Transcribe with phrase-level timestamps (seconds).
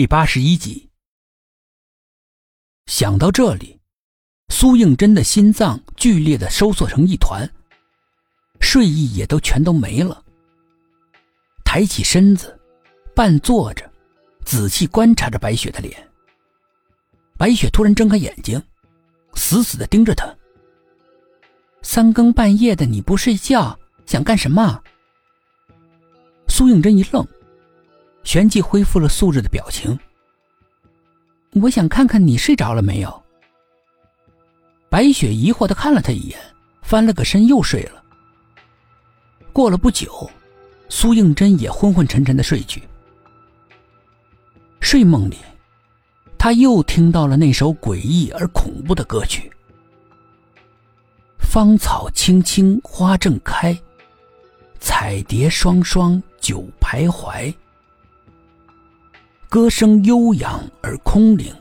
[0.00, 0.88] 第八十一集。
[2.86, 3.78] 想到这里，
[4.48, 7.46] 苏应真的心脏剧烈的收缩成一团，
[8.62, 10.24] 睡意也都全都没了。
[11.66, 12.58] 抬起身子，
[13.14, 13.92] 半坐着，
[14.42, 16.08] 仔细观察着白雪的脸。
[17.36, 18.58] 白雪突然睁开眼睛，
[19.34, 20.34] 死死的盯着他。
[21.82, 24.82] 三更半夜的你不睡觉，想干什么？
[26.48, 27.22] 苏应真一愣。
[28.22, 29.98] 旋即恢复了素日的表情。
[31.54, 33.22] 我想看看你睡着了没有。
[34.88, 36.38] 白雪疑惑的看了他一眼，
[36.82, 38.02] 翻了个身又睡了。
[39.52, 40.30] 过了不久，
[40.88, 42.82] 苏应真也昏昏沉沉的睡去。
[44.80, 45.36] 睡梦里，
[46.38, 49.50] 他又听到了那首诡异而恐怖的歌曲
[51.38, 53.76] ：“芳草青青花正开，
[54.78, 57.52] 彩蝶双双久徘徊。”
[59.50, 61.52] 歌声悠扬而空灵，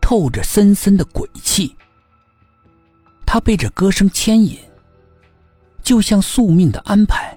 [0.00, 1.74] 透着森森的鬼气。
[3.26, 4.56] 他被这歌声牵引，
[5.82, 7.36] 就像宿命的安排，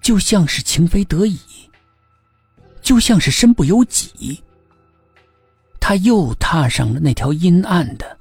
[0.00, 1.36] 就像是情非得已，
[2.80, 4.40] 就像是身不由己。
[5.80, 8.16] 他又踏上了那条阴暗的、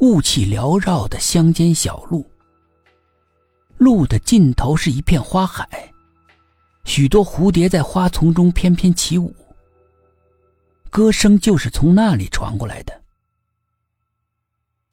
[0.00, 2.28] 雾气缭绕的乡间小路。
[3.78, 5.91] 路的尽头是一片花海。
[6.84, 9.34] 许多蝴蝶在花丛中翩翩起舞，
[10.90, 13.02] 歌声就是从那里传过来的。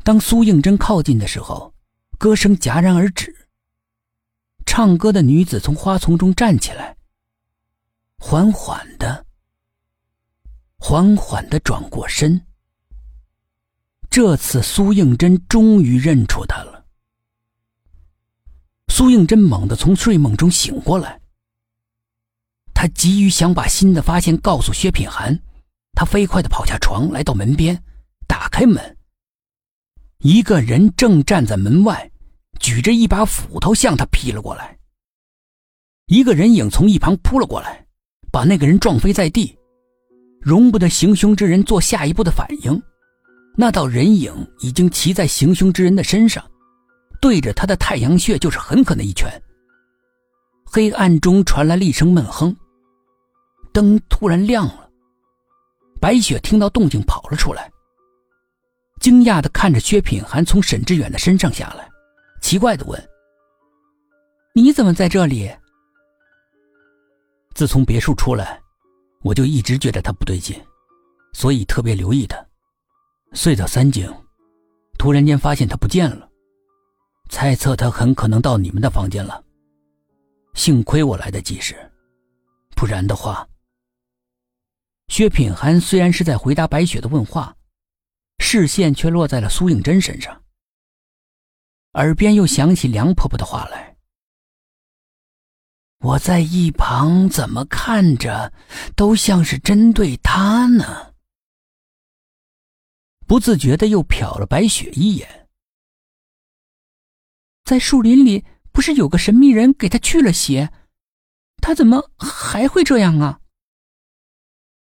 [0.03, 1.73] 当苏应真靠近的时候，
[2.17, 3.35] 歌声戛然而止。
[4.65, 6.95] 唱歌的女子从花丛中站起来，
[8.17, 9.25] 缓缓的、
[10.77, 12.39] 缓缓的转过身。
[14.09, 16.85] 这次苏应真终于认出她了。
[18.87, 21.18] 苏应真猛地从睡梦中醒过来。
[22.81, 25.37] 他急于想把新的发现告诉薛品涵，
[25.97, 27.77] 他飞快的跑下床，来到门边，
[28.25, 28.97] 打开门。
[30.19, 32.09] 一个人正站在门外，
[32.57, 34.77] 举着一把斧头向他劈了过来。
[36.05, 37.85] 一个人影从一旁扑了过来，
[38.31, 39.53] 把那个人撞飞在地，
[40.39, 42.81] 容不得行凶之人做下一步的反应。
[43.57, 46.41] 那道人影已经骑在行凶之人的身上，
[47.19, 49.29] 对着他的太阳穴就是狠狠的一拳。
[50.63, 52.55] 黑暗中传来了一声闷哼。
[53.79, 54.89] 灯突然亮了，
[56.01, 57.71] 白雪听到动静跑了出来，
[58.99, 61.89] 惊讶的看着薛品涵从沈志远的身上下来，
[62.41, 63.09] 奇怪的问
[64.53, 65.49] ：“你怎么在这里？”
[67.55, 68.61] 自从别墅出来，
[69.21, 70.61] 我就一直觉得他不对劲，
[71.31, 72.37] 所以特别留意他。
[73.31, 74.13] 隧道三更，
[74.97, 76.29] 突然间发现他不见了，
[77.29, 79.41] 猜测他很可能到你们的房间了。
[80.53, 81.77] 幸亏我来得及时，
[82.75, 83.47] 不然的话。
[85.09, 87.57] 薛品涵虽然是在回答白雪的问话，
[88.37, 90.43] 视线却落在了苏应真身上，
[91.93, 93.97] 耳边又响起梁婆婆的话来
[95.99, 98.53] ：“我在一旁怎么看着，
[98.95, 101.13] 都像是针对他呢。”
[103.25, 105.49] 不自觉的又瞟了白雪一眼，
[107.65, 110.71] 在树林里不是有个神秘人给他去了邪，
[111.57, 113.41] 他怎么还会这样啊？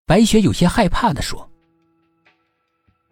[0.07, 1.51] 白雪有些害怕的说：“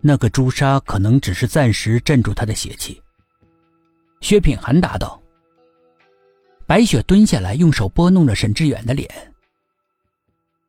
[0.02, 3.02] 那个朱砂可能只是暂时镇住他的邪气。”
[4.20, 5.20] 薛品涵答道。
[6.66, 9.08] 白雪蹲下来，用手拨弄着沈志远的脸：“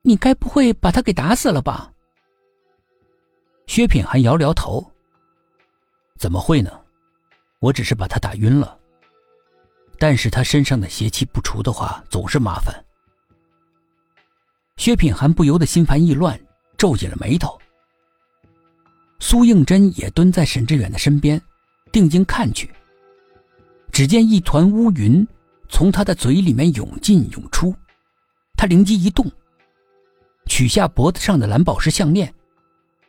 [0.01, 1.91] 你该不会把他给打死了吧？”
[3.67, 4.91] 薛品涵摇了摇头
[6.17, 6.71] ：“怎么会呢？
[7.59, 8.79] 我只是把他打晕了。
[9.99, 12.73] 但是他身上的邪气不除的话，总是麻烦。”
[14.77, 16.39] 薛品涵不由得心烦意乱，
[16.77, 17.59] 皱紧了眉头。
[19.19, 21.41] 苏应真也蹲在沈志远的身边，
[21.91, 22.69] 定睛看去。
[23.91, 25.25] 只见一团乌云
[25.69, 27.73] 从他的嘴里面涌进涌出，
[28.57, 29.31] 他灵机一动，
[30.47, 32.33] 取下脖子上的蓝宝石项链，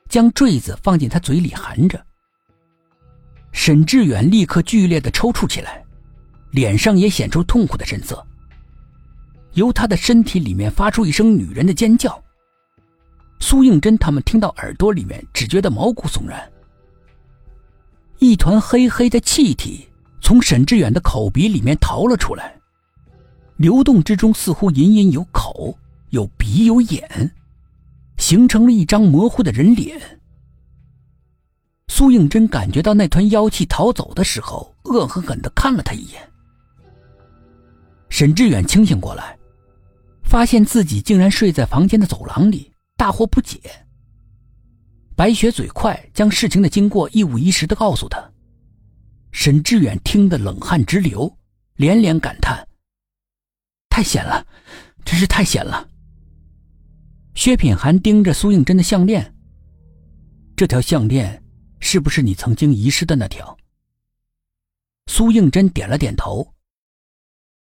[0.08, 2.05] 将坠子放进他嘴里含着。
[3.50, 5.84] 沈志远立刻剧烈的抽搐起来，
[6.50, 8.25] 脸上也显出痛苦的神色。
[9.55, 12.23] 由他的身体里面发出一声女人的尖叫。
[13.41, 16.41] 苏应真他们听到耳朵里面，只觉得毛骨悚然。
[18.19, 19.89] 一团黑黑的气体
[20.21, 22.59] 从沈志远的口鼻里面逃了出来，
[23.56, 25.77] 流动之中似乎隐隐有口、
[26.11, 27.31] 有鼻、有眼，
[28.17, 30.01] 形成了一张模糊的人脸。
[31.89, 36.23] 苏应真感觉到那团妖气逃走的时候，恶狠狠的看了他一眼。
[38.09, 39.37] 沈志远清醒过来。
[40.34, 43.60] 发现自己竟然睡在房间的走廊里，大惑不解。
[45.14, 48.32] 白雪嘴快，将事情的经过一五一十的告诉他。
[49.31, 51.38] 沈志远听得冷汗直流，
[51.76, 52.66] 连连感叹
[53.88, 54.44] ：“太险了，
[55.04, 55.88] 真是太险了。”
[57.36, 59.32] 薛品涵盯着苏应真的项链，
[60.56, 61.44] 这条项链
[61.78, 63.56] 是不是你曾经遗失的那条？
[65.06, 66.54] 苏应真点了点头。